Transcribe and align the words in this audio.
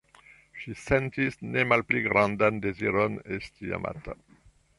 Ŝi 0.61 0.71
sentis 0.83 1.37
ne 1.49 1.65
malpli 1.73 2.01
grandan 2.07 2.59
deziron 2.65 3.21
esti 3.37 3.77
amata. 3.81 4.19